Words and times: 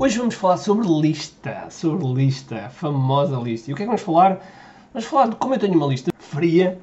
Hoje 0.00 0.16
vamos 0.16 0.36
falar 0.36 0.58
sobre 0.58 0.86
lista, 0.86 1.68
sobre 1.70 2.06
lista, 2.06 2.66
a 2.66 2.70
famosa 2.70 3.36
lista. 3.36 3.68
E 3.68 3.72
o 3.74 3.76
que 3.76 3.82
é 3.82 3.84
que 3.84 3.88
vamos 3.88 4.02
falar? 4.02 4.38
Vamos 4.94 5.08
falar 5.08 5.30
de 5.30 5.34
como 5.34 5.54
eu 5.54 5.58
tenho 5.58 5.74
uma 5.74 5.88
lista 5.88 6.12
fria, 6.20 6.78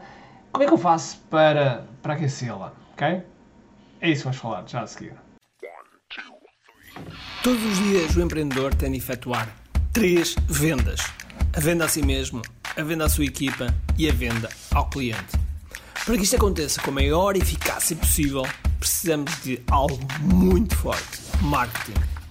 como 0.52 0.66
é 0.66 0.68
que 0.68 0.74
eu 0.74 0.78
faço 0.78 1.18
para, 1.30 1.88
para 2.02 2.16
aquecê-la, 2.16 2.74
ok? 2.92 3.24
É 4.02 4.10
isso 4.10 4.18
que 4.18 4.24
vamos 4.26 4.38
falar 4.38 4.68
já 4.68 4.82
a 4.82 4.88
seguir. 4.88 5.14
Todos 7.42 7.64
os 7.64 7.78
dias 7.78 8.18
o 8.18 8.22
empreendedor 8.22 8.76
tem 8.76 8.92
de 8.92 8.98
efetuar 8.98 9.48
três 9.94 10.36
vendas: 10.50 11.00
a 11.56 11.60
venda 11.62 11.86
a 11.86 11.88
si 11.88 12.02
mesmo, 12.02 12.42
a 12.76 12.84
venda 12.84 13.06
à 13.06 13.10
sua 13.10 13.24
equipa 13.24 13.74
e 13.98 14.10
a 14.10 14.14
venda 14.14 14.50
ao 14.74 14.90
cliente. 14.90 15.40
Para 16.06 16.18
que 16.18 16.24
isto 16.24 16.36
aconteça 16.36 16.82
com 16.82 16.92
a 16.92 16.96
maior 16.96 17.38
eficácia 17.38 17.96
possível, 17.96 18.44
precisamos 18.78 19.42
de 19.42 19.64
algo 19.72 20.06
muito 20.22 20.76
forte: 20.76 21.22
marketing. 21.42 22.15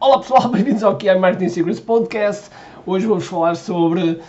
Olá 0.00 0.18
pessoal, 0.18 0.48
bem-vindos 0.50 0.82
ao 0.82 0.98
QI 0.98 1.14
Marketing 1.16 1.48
Secrets 1.48 1.78
Podcast. 1.78 2.50
Hoje 2.84 3.06
vamos 3.06 3.24
falar 3.24 3.54
sobre 3.54 4.20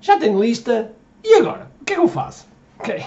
já 0.00 0.18
tenho 0.18 0.42
lista 0.42 0.90
e 1.22 1.34
agora? 1.34 1.70
O 1.80 1.84
que 1.84 1.92
é 1.92 1.96
que 1.96 2.02
eu 2.02 2.08
faço? 2.08 2.48
Ok. 2.80 3.04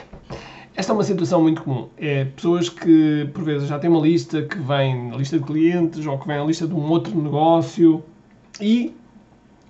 Esta 0.74 0.94
é 0.94 0.96
uma 0.96 1.04
situação 1.04 1.42
muito 1.42 1.64
comum. 1.64 1.90
É 1.98 2.24
pessoas 2.26 2.70
que 2.70 3.30
por 3.34 3.44
vezes 3.44 3.68
já 3.68 3.78
têm 3.78 3.90
uma 3.90 4.00
lista 4.00 4.42
que 4.42 4.58
vem 4.58 5.12
a 5.12 5.16
lista 5.18 5.38
de 5.38 5.44
clientes 5.44 6.06
ou 6.06 6.18
que 6.18 6.28
vem 6.28 6.38
a 6.38 6.44
lista 6.46 6.66
de 6.66 6.74
um 6.74 6.90
outro 6.90 7.14
negócio 7.20 8.02
e 8.62 8.96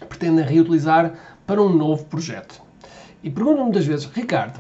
pretendem 0.08 0.46
reutilizar 0.46 1.14
para 1.48 1.60
um 1.60 1.70
novo 1.70 2.06
projeto. 2.06 2.62
E 3.24 3.32
perguntam 3.32 3.64
muitas 3.64 3.86
vezes, 3.86 4.06
Ricardo, 4.06 4.60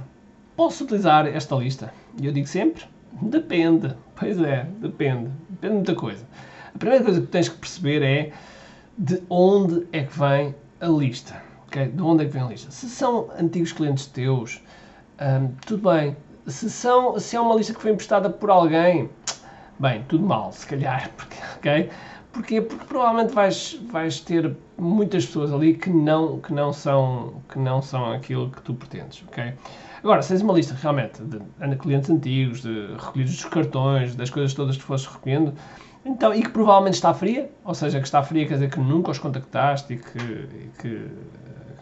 posso 0.56 0.84
utilizar 0.84 1.28
esta 1.28 1.56
lista? 1.56 1.94
E 2.20 2.26
eu 2.26 2.32
digo 2.32 2.48
sempre, 2.48 2.86
depende. 3.22 3.96
Pois 4.16 4.40
é, 4.40 4.68
depende. 4.80 5.30
Depende 5.48 5.74
de 5.74 5.76
muita 5.76 5.96
coisa. 5.96 6.26
A 6.74 6.78
primeira 6.78 7.04
coisa 7.04 7.22
que 7.22 7.28
tens 7.28 7.50
que 7.50 7.58
perceber 7.58 8.02
é 8.02 8.32
de 8.98 9.22
onde 9.30 9.88
é 9.92 10.04
que 10.04 10.18
vem 10.18 10.56
a 10.80 10.88
lista. 10.88 11.42
Okay? 11.68 11.88
De 11.88 12.02
onde 12.02 12.24
é 12.24 12.28
que 12.28 12.34
vem 12.34 12.42
a 12.42 12.48
lista? 12.48 12.72
Se 12.72 12.90
são 12.90 13.30
antigos 13.40 13.72
clientes 13.72 14.06
teus, 14.08 14.62
hum, 15.22 15.52
tudo 15.66 15.90
bem. 15.90 16.16
Se, 16.48 16.70
são, 16.70 17.20
se 17.20 17.36
é 17.36 17.40
uma 17.40 17.56
lista 17.56 17.74
que 17.74 17.82
foi 17.82 17.92
emprestada 17.92 18.30
por 18.30 18.50
alguém, 18.50 19.10
bem, 19.80 20.04
tudo 20.08 20.26
mal, 20.26 20.52
se 20.52 20.66
calhar, 20.66 21.10
porque, 21.16 21.38
ok? 21.58 21.90
Porquê? 22.32 22.62
Porque 22.62 22.86
provavelmente 22.86 23.34
vais, 23.34 23.80
vais 23.92 24.20
ter 24.22 24.56
muitas 24.78 25.26
pessoas 25.26 25.52
ali 25.52 25.74
que 25.74 25.90
não, 25.90 26.40
que, 26.40 26.54
não 26.54 26.72
são, 26.72 27.42
que 27.50 27.60
não 27.60 27.82
são 27.82 28.12
aquilo 28.14 28.50
que 28.50 28.62
tu 28.62 28.74
pretendes, 28.74 29.24
ok? 29.28 29.54
Agora, 30.02 30.22
se 30.22 30.30
tens 30.30 30.42
uma 30.42 30.54
lista 30.54 30.74
realmente 30.74 31.22
de, 31.22 31.40
de 31.40 31.76
clientes 31.76 32.10
antigos, 32.10 32.62
de 32.62 32.94
recolhidos 32.98 33.36
dos 33.36 33.46
cartões, 33.46 34.16
das 34.16 34.30
coisas 34.30 34.54
todas 34.54 34.78
que 34.78 34.84
fosses 34.84 35.08
recolhendo, 35.08 35.54
então, 36.04 36.34
e 36.34 36.42
que 36.42 36.50
provavelmente 36.50 36.96
está 36.96 37.14
fria, 37.14 37.50
ou 37.64 37.74
seja, 37.74 38.00
que 38.00 38.06
está 38.06 38.24
fria 38.24 38.48
quer 38.48 38.56
dizer 38.56 38.70
que 38.70 38.80
nunca 38.80 39.12
os 39.12 39.20
contactaste 39.20 39.94
e 39.94 39.98
que, 39.98 40.18
e 40.18 40.72
que 40.80 41.08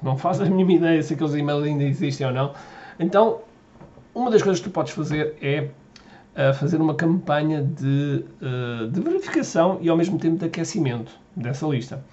não 0.01 0.17
fazes 0.17 0.41
a 0.41 0.45
mínima 0.45 0.73
ideia 0.73 1.01
se 1.01 1.13
aqueles 1.13 1.33
e-mails 1.33 1.63
ainda 1.63 1.83
existem 1.83 2.27
ou 2.27 2.33
não, 2.33 2.53
então, 2.99 3.39
uma 4.13 4.29
das 4.29 4.41
coisas 4.41 4.59
que 4.59 4.69
tu 4.69 4.73
podes 4.73 4.91
fazer 4.91 5.37
é 5.41 5.69
a 6.35 6.53
fazer 6.53 6.79
uma 6.79 6.93
campanha 6.93 7.61
de, 7.63 8.23
uh, 8.41 8.87
de 8.87 9.01
verificação 9.01 9.77
e 9.81 9.89
ao 9.89 9.97
mesmo 9.97 10.17
tempo 10.17 10.37
de 10.37 10.45
aquecimento 10.45 11.11
dessa 11.35 11.65
lista. 11.65 12.03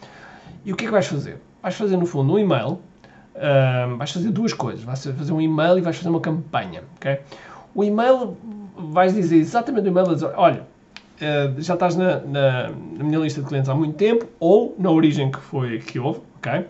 E 0.64 0.72
o 0.72 0.76
que 0.76 0.84
é 0.84 0.86
que 0.86 0.92
vais 0.92 1.06
fazer? 1.06 1.38
Vais 1.62 1.74
fazer 1.74 1.96
no 1.96 2.06
fundo 2.06 2.32
um 2.32 2.38
e-mail, 2.38 2.80
uh, 3.34 3.96
vais 3.96 4.10
fazer 4.10 4.30
duas 4.30 4.52
coisas, 4.52 4.82
vais 4.82 5.04
fazer 5.04 5.32
um 5.32 5.40
e-mail 5.40 5.78
e 5.78 5.80
vais 5.80 5.96
fazer 5.96 6.08
uma 6.08 6.20
campanha, 6.20 6.82
ok? 6.96 7.20
O 7.74 7.84
e-mail 7.84 8.36
vais 8.76 9.14
dizer 9.14 9.36
exatamente 9.36 9.86
o 9.86 9.88
e-mail, 9.88 10.14
dizer, 10.14 10.32
olha, 10.36 10.62
uh, 11.16 11.60
já 11.60 11.74
estás 11.74 11.96
na, 11.96 12.20
na, 12.20 12.70
na, 12.70 13.04
minha 13.04 13.18
lista 13.18 13.40
de 13.40 13.46
clientes 13.46 13.68
há 13.68 13.74
muito 13.74 13.94
tempo 13.96 14.26
ou 14.38 14.74
na 14.78 14.90
origem 14.90 15.30
que 15.30 15.38
foi 15.38 15.78
que 15.78 15.98
houve, 15.98 16.20
ok? 16.38 16.66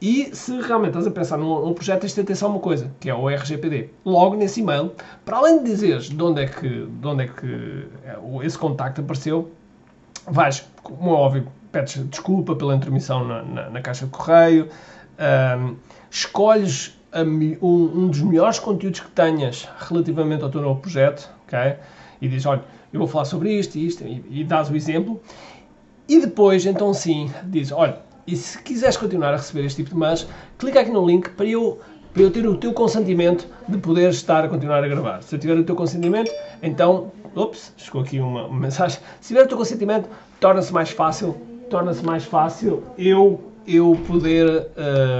E 0.00 0.34
se 0.34 0.60
realmente 0.60 0.90
estás 0.90 1.06
a 1.06 1.10
pensar 1.10 1.38
num, 1.38 1.64
num 1.64 1.72
projeto, 1.72 2.00
tens 2.00 2.10
de 2.10 2.16
ter 2.16 2.22
atenção 2.22 2.48
a 2.48 2.52
uma 2.52 2.60
coisa, 2.60 2.90
que 3.00 3.08
é 3.08 3.14
o 3.14 3.28
RGPD. 3.28 3.88
Logo 4.04 4.36
nesse 4.36 4.60
e-mail, 4.60 4.92
para 5.24 5.38
além 5.38 5.62
de 5.62 5.70
dizeres 5.70 6.10
de 6.10 6.22
onde 6.22 6.42
é 6.42 6.46
que, 6.46 6.68
de 6.86 7.06
onde 7.06 7.24
é 7.24 7.28
que 7.28 7.86
é, 8.04 8.18
esse 8.44 8.58
contacto 8.58 9.00
apareceu, 9.00 9.50
vais, 10.26 10.68
como 10.82 11.10
é 11.10 11.14
óbvio, 11.14 11.48
pedes 11.72 12.06
desculpa 12.08 12.54
pela 12.54 12.74
intermissão 12.74 13.26
na, 13.26 13.42
na, 13.42 13.70
na 13.70 13.80
caixa 13.80 14.04
de 14.04 14.10
correio, 14.10 14.68
um, 15.58 15.76
escolhes 16.10 16.98
a, 17.12 17.22
um, 17.22 17.58
um, 17.62 18.08
dos 18.08 18.20
melhores 18.20 18.58
conteúdos 18.58 19.00
que 19.00 19.10
tenhas 19.10 19.68
relativamente 19.88 20.42
ao 20.42 20.50
teu 20.50 20.60
novo 20.60 20.80
projeto, 20.80 21.30
ok? 21.46 21.76
E 22.24 22.28
dizes, 22.28 22.46
olha, 22.46 22.64
eu 22.90 22.98
vou 22.98 23.06
falar 23.06 23.26
sobre 23.26 23.52
isto 23.52 23.76
e 23.76 23.86
isto, 23.86 24.02
e, 24.02 24.24
e 24.30 24.44
dás 24.44 24.70
o 24.70 24.74
exemplo. 24.74 25.20
E 26.08 26.18
depois, 26.18 26.64
então 26.64 26.94
sim, 26.94 27.30
dizes, 27.44 27.70
olha, 27.70 27.98
e 28.26 28.34
se 28.34 28.62
quiseres 28.62 28.96
continuar 28.96 29.34
a 29.34 29.36
receber 29.36 29.66
este 29.66 29.82
tipo 29.82 29.90
de 29.90 30.00
mails, 30.00 30.26
clica 30.58 30.80
aqui 30.80 30.90
no 30.90 31.06
link 31.06 31.28
para 31.30 31.44
eu, 31.44 31.80
para 32.14 32.22
eu 32.22 32.30
ter 32.30 32.46
o 32.46 32.56
teu 32.56 32.72
consentimento 32.72 33.46
de 33.68 33.76
poder 33.76 34.08
estar 34.08 34.42
a 34.42 34.48
continuar 34.48 34.82
a 34.82 34.88
gravar. 34.88 35.22
Se 35.22 35.34
eu 35.34 35.38
tiver 35.38 35.58
o 35.58 35.64
teu 35.64 35.76
consentimento, 35.76 36.32
então, 36.62 37.12
ops, 37.34 37.74
chegou 37.76 38.00
aqui 38.00 38.18
uma, 38.18 38.46
uma 38.46 38.58
mensagem. 38.58 38.98
Se 39.20 39.28
tiver 39.28 39.44
o 39.44 39.46
teu 39.46 39.58
consentimento, 39.58 40.08
torna-se 40.40 40.72
mais 40.72 40.88
fácil, 40.88 41.36
torna-se 41.68 42.02
mais 42.02 42.24
fácil 42.24 42.82
eu 42.96 43.50
eu 43.66 43.98
poder, 44.06 44.68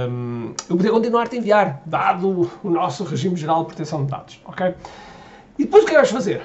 um, 0.07 0.53
eu 0.69 0.77
poder 0.77 0.91
continuar 0.91 1.23
a 1.23 1.27
te 1.27 1.37
enviar, 1.37 1.81
dado 1.83 2.47
o 2.63 2.69
nosso 2.69 3.03
regime 3.03 3.35
geral 3.35 3.61
de 3.61 3.67
proteção 3.69 4.05
de 4.05 4.11
dados, 4.11 4.39
ok? 4.45 4.75
E 5.57 5.63
depois 5.63 5.83
o 5.83 5.87
que 5.87 5.93
é 5.93 5.95
vais 5.95 6.11
fazer? 6.11 6.43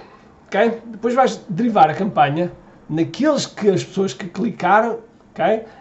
Depois 0.87 1.15
vais 1.15 1.41
derivar 1.49 1.91
a 1.91 1.95
campanha 1.95 2.53
naqueles 2.89 3.47
que 3.47 3.69
as 3.69 3.85
pessoas 3.85 4.15
que 4.15 4.27
clicaram? 4.27 4.99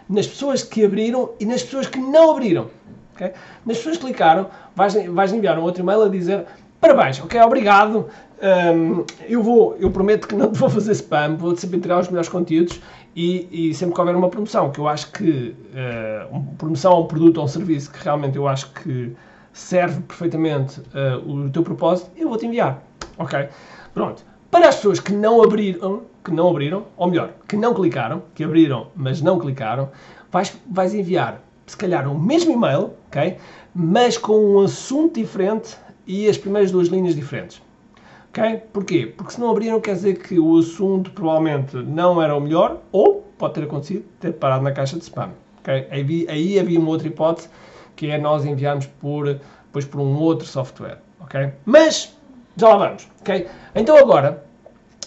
Nas 0.08 0.26
pessoas 0.26 0.62
que 0.62 0.84
abriram 0.84 1.30
e 1.38 1.44
nas 1.44 1.62
pessoas 1.62 1.86
que 1.86 1.98
não 1.98 2.30
abriram. 2.30 2.68
Nas 3.66 3.76
pessoas 3.76 3.98
que 3.98 4.06
clicaram, 4.06 4.46
vais, 4.74 4.94
vais 5.06 5.32
enviar 5.32 5.58
um 5.58 5.62
outro 5.62 5.82
e-mail 5.82 6.02
a 6.02 6.08
dizer 6.08 6.46
parabéns, 6.80 7.20
ok, 7.20 7.38
obrigado, 7.42 8.08
um, 8.42 9.04
eu, 9.28 9.42
vou, 9.42 9.76
eu 9.78 9.90
prometo 9.90 10.26
que 10.26 10.34
não 10.34 10.50
te 10.50 10.58
vou 10.58 10.70
fazer 10.70 10.92
spam, 10.92 11.36
vou 11.36 11.54
sempre 11.54 11.76
entregar 11.76 12.00
os 12.00 12.08
melhores 12.08 12.28
conteúdos 12.28 12.80
e, 13.14 13.68
e, 13.68 13.74
sempre 13.74 13.94
que 13.94 14.00
houver 14.00 14.16
uma 14.16 14.30
promoção, 14.30 14.70
que 14.70 14.78
eu 14.78 14.88
acho 14.88 15.12
que 15.12 15.54
uh, 15.74 16.34
uma 16.34 16.54
promoção 16.56 16.92
a 16.92 17.00
um 17.00 17.06
produto 17.06 17.36
ou 17.38 17.44
um 17.44 17.48
serviço 17.48 17.92
que 17.92 18.02
realmente 18.02 18.36
eu 18.36 18.48
acho 18.48 18.72
que 18.72 19.14
serve 19.52 20.00
perfeitamente 20.02 20.80
uh, 20.80 21.30
o 21.30 21.50
teu 21.50 21.62
propósito, 21.62 22.10
eu 22.16 22.28
vou-te 22.28 22.46
enviar. 22.46 22.82
Ok? 23.18 23.48
Pronto. 23.92 24.24
Para 24.50 24.68
as 24.68 24.76
pessoas 24.76 24.98
que 24.98 25.12
não 25.12 25.42
abriram, 25.42 26.02
que 26.24 26.32
não 26.32 26.48
abriram, 26.48 26.84
ou 26.96 27.08
melhor, 27.08 27.30
que 27.46 27.56
não 27.56 27.72
clicaram, 27.72 28.22
que 28.34 28.42
abriram, 28.42 28.88
mas 28.96 29.22
não 29.22 29.38
clicaram, 29.38 29.90
vais, 30.30 30.56
vais 30.68 30.92
enviar, 30.92 31.40
se 31.66 31.76
calhar, 31.76 32.10
o 32.10 32.18
mesmo 32.18 32.52
e-mail, 32.52 32.90
ok? 33.06 33.36
Mas 33.72 34.18
com 34.18 34.32
um 34.32 34.60
assunto 34.60 35.14
diferente 35.14 35.76
e 36.04 36.28
as 36.28 36.36
primeiras 36.36 36.72
duas 36.72 36.88
linhas 36.88 37.14
diferentes. 37.14 37.62
Ok? 38.30 38.62
Porquê? 38.72 39.12
Porque 39.16 39.32
se 39.32 39.40
não 39.40 39.50
abriram 39.50 39.80
quer 39.80 39.94
dizer 39.94 40.18
que 40.18 40.38
o 40.38 40.58
assunto 40.58 41.10
provavelmente 41.12 41.76
não 41.76 42.20
era 42.20 42.36
o 42.36 42.40
melhor 42.40 42.80
ou 42.90 43.22
pode 43.38 43.54
ter 43.54 43.64
acontecido 43.64 44.04
ter 44.20 44.32
parado 44.32 44.62
na 44.62 44.72
caixa 44.72 44.96
de 44.96 45.04
spam. 45.04 45.30
Ok? 45.60 45.86
Aí, 45.90 46.26
aí 46.28 46.58
havia 46.58 46.78
uma 46.78 46.90
outra 46.90 47.06
hipótese 47.06 47.48
que 47.94 48.08
é 48.08 48.18
nós 48.18 48.44
enviarmos 48.44 48.86
por, 48.86 49.26
depois 49.26 49.84
por 49.84 50.00
um 50.00 50.16
outro 50.16 50.46
software. 50.46 50.98
Ok? 51.20 51.52
Mas 51.64 52.16
já 52.56 52.68
lá 52.68 52.76
vamos. 52.76 53.08
Ok? 53.20 53.48
Então 53.74 53.96
agora 53.96 54.44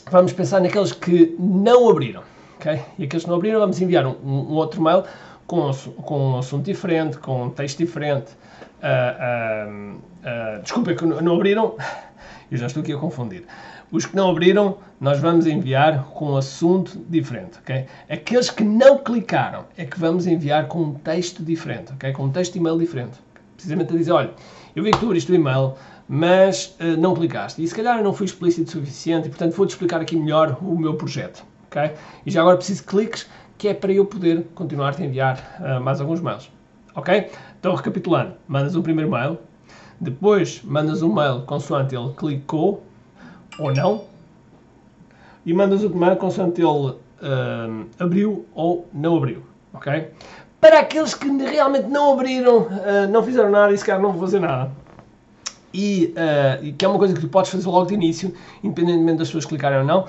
vamos 0.09 0.33
pensar 0.33 0.61
naqueles 0.61 0.91
que 0.91 1.35
não 1.39 1.89
abriram. 1.89 2.23
Okay? 2.57 2.81
E 2.97 3.03
aqueles 3.05 3.23
que 3.23 3.29
não 3.29 3.38
abriram, 3.38 3.59
vamos 3.59 3.81
enviar 3.81 4.05
um, 4.05 4.15
um 4.23 4.53
outro 4.53 4.81
mail 4.81 5.03
com, 5.47 5.71
com 6.01 6.31
um 6.31 6.38
assunto 6.38 6.65
diferente, 6.65 7.17
com 7.17 7.44
um 7.44 7.50
texto 7.50 7.77
diferente. 7.79 8.31
Uh, 8.81 9.69
uh, 9.69 9.95
uh, 9.95 10.61
desculpa 10.61 10.94
que 10.94 11.05
não 11.05 11.35
abriram, 11.35 11.75
eu 12.51 12.57
já 12.57 12.67
estou 12.67 12.81
aqui 12.81 12.94
a 12.94 12.97
confundir. 12.97 13.45
Os 13.91 14.05
que 14.07 14.15
não 14.15 14.31
abriram, 14.31 14.77
nós 15.00 15.19
vamos 15.19 15.45
enviar 15.45 16.05
com 16.05 16.31
um 16.31 16.38
assunto 16.38 16.97
diferente, 17.07 17.59
ok? 17.59 17.85
Aqueles 18.09 18.50
que 18.50 18.63
não 18.63 18.97
clicaram 18.97 19.65
é 19.77 19.85
que 19.85 20.00
vamos 20.00 20.25
enviar 20.25 20.67
com 20.67 20.79
um 20.79 20.94
texto 20.95 21.44
diferente, 21.44 21.94
ok? 21.94 22.11
Com 22.11 22.23
um 22.23 22.31
texto 22.31 22.55
e-mail 22.55 22.77
diferente. 22.79 23.19
Precisamente 23.55 23.94
a 23.94 23.97
dizer, 23.97 24.11
olha, 24.11 24.31
eu 24.75 24.83
vi 24.83 24.91
que 24.91 25.00
tu 25.00 25.05
abriste 25.05 25.31
o 25.31 25.35
e-mail, 25.35 25.73
mas 26.07 26.75
uh, 26.79 26.97
não 26.97 27.13
clicaste. 27.13 27.63
E 27.63 27.67
se 27.67 27.75
calhar 27.75 27.97
eu 27.97 28.03
não 28.03 28.13
fui 28.13 28.25
explícito 28.25 28.69
o 28.69 28.71
suficiente 28.71 29.27
e, 29.27 29.29
portanto, 29.29 29.53
vou-te 29.53 29.71
explicar 29.71 30.01
aqui 30.01 30.15
melhor 30.15 30.57
o 30.61 30.77
meu 30.77 30.95
projeto. 30.95 31.44
Okay? 31.67 31.91
E 32.25 32.31
já 32.31 32.41
agora 32.41 32.57
preciso 32.57 32.81
de 32.81 32.88
cliques, 32.88 33.29
que 33.57 33.67
é 33.67 33.73
para 33.73 33.91
eu 33.91 34.05
poder 34.05 34.45
continuar 34.53 34.95
a 35.00 35.03
enviar 35.03 35.57
uh, 35.59 35.81
mais 35.81 36.01
alguns 36.01 36.21
mails. 36.21 36.51
Ok? 36.95 37.31
Então, 37.59 37.73
recapitulando, 37.75 38.33
mandas 38.47 38.75
o 38.75 38.81
primeiro 38.83 39.09
mail, 39.09 39.39
depois 40.00 40.61
mandas 40.63 41.01
um 41.01 41.13
mail 41.13 41.41
consoante 41.41 41.95
ele 41.95 42.13
clicou 42.13 42.83
ou 43.57 43.73
não, 43.73 44.03
e 45.45 45.53
mandas 45.53 45.83
outro 45.83 45.97
mail 45.97 46.15
consoante 46.15 46.61
ele 46.61 46.89
uh, 46.89 47.88
abriu 48.00 48.45
ou 48.53 48.88
não 48.94 49.17
abriu. 49.17 49.44
Ok? 49.73 50.11
Para 50.63 50.80
aqueles 50.80 51.13
que 51.13 51.27
realmente 51.27 51.89
não 51.89 52.13
abriram, 52.13 52.60
uh, 52.60 53.07
não 53.12 53.21
fizeram 53.21 53.51
nada 53.51 53.74
e 53.74 53.77
se 53.77 53.83
calhar 53.83 54.01
não 54.01 54.12
vão 54.13 54.21
fazer 54.21 54.39
nada. 54.39 54.71
E, 55.74 56.15
uh, 56.15 56.63
e 56.63 56.71
que 56.71 56.86
é 56.86 56.88
uma 56.88 56.98
coisa 56.98 57.13
que 57.13 57.19
tu 57.19 57.27
podes 57.27 57.51
fazer 57.51 57.68
logo 57.68 57.88
de 57.88 57.94
início, 57.95 58.33
independentemente 58.63 59.18
das 59.18 59.27
pessoas 59.27 59.44
clicarem 59.44 59.80
ou 59.80 59.83
não, 59.83 60.06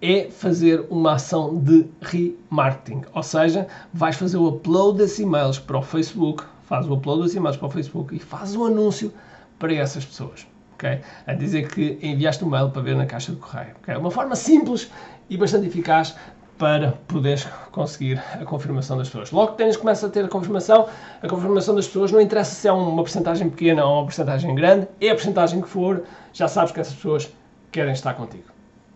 é 0.00 0.28
fazer 0.30 0.86
uma 0.90 1.14
ação 1.14 1.58
de 1.58 1.86
remarketing. 2.02 3.02
Ou 3.12 3.22
seja, 3.24 3.66
vais 3.92 4.14
fazer 4.14 4.36
o 4.36 4.46
upload 4.46 4.98
desses 4.98 5.18
e-mails 5.18 5.58
para 5.58 5.76
o 5.76 5.82
Facebook, 5.82 6.44
faz 6.66 6.88
o 6.88 6.94
upload 6.94 7.22
desses 7.22 7.36
e-mails 7.36 7.56
para 7.56 7.66
o 7.66 7.70
Facebook 7.72 8.14
e 8.14 8.20
faz 8.20 8.54
o 8.54 8.62
um 8.62 8.66
anúncio 8.66 9.12
para 9.58 9.74
essas 9.74 10.04
pessoas. 10.04 10.46
Okay? 10.74 11.00
A 11.26 11.34
dizer 11.34 11.68
que 11.68 11.98
enviaste 12.00 12.44
um 12.44 12.48
mail 12.48 12.70
para 12.70 12.80
ver 12.80 12.94
na 12.94 13.06
caixa 13.06 13.32
de 13.32 13.38
correio. 13.38 13.74
Okay? 13.82 13.96
Uma 13.96 14.12
forma 14.12 14.36
simples 14.36 14.88
e 15.28 15.36
bastante 15.36 15.66
eficaz 15.66 16.14
para 16.58 16.92
poderes 17.06 17.46
conseguir 17.70 18.22
a 18.40 18.44
confirmação 18.44 18.96
das 18.96 19.08
pessoas. 19.08 19.30
Logo 19.30 19.52
que 19.52 19.58
tens, 19.58 19.76
começa 19.76 20.06
a 20.06 20.10
ter 20.10 20.24
a 20.24 20.28
confirmação, 20.28 20.88
a 21.22 21.28
confirmação 21.28 21.74
das 21.74 21.86
pessoas, 21.86 22.12
não 22.12 22.20
interessa 22.20 22.54
se 22.54 22.68
é 22.68 22.72
uma 22.72 23.02
porcentagem 23.02 23.50
pequena 23.50 23.84
ou 23.84 23.94
uma 23.94 24.04
porcentagem 24.04 24.54
grande, 24.54 24.88
é 25.00 25.10
a 25.10 25.14
porcentagem 25.14 25.60
que 25.60 25.68
for, 25.68 26.02
já 26.32 26.48
sabes 26.48 26.72
que 26.72 26.80
essas 26.80 26.94
pessoas 26.94 27.30
querem 27.70 27.92
estar 27.92 28.14
contigo. 28.14 28.44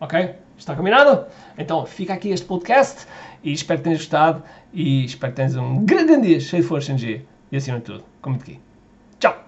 Ok? 0.01 0.35
Está 0.57 0.75
combinado? 0.75 1.27
Então 1.57 1.85
fica 1.87 2.15
aqui 2.15 2.31
este 2.31 2.47
podcast 2.47 3.07
e 3.43 3.53
espero 3.53 3.79
que 3.79 3.85
tenhas 3.85 4.01
gostado 4.01 4.43
e 4.73 5.05
espero 5.05 5.33
que 5.33 5.37
tenhas 5.37 5.57
um 5.57 5.85
grande 5.85 6.21
dia 6.21 6.41
cheio 6.41 6.63
de 6.63 6.69
força, 6.69 6.91
energia 6.91 7.25
e 7.51 7.57
acima 7.57 7.79
de 7.79 7.85
tudo, 7.85 8.05
como 8.21 8.37
de 8.37 8.43
aqui. 8.43 8.61
Tchau! 9.19 9.45